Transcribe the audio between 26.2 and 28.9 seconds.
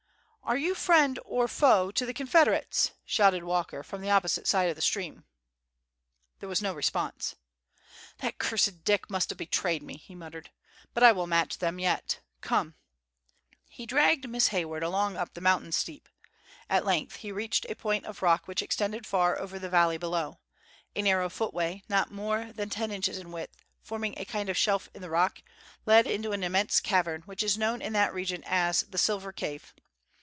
an immense cavern, which is known in that region as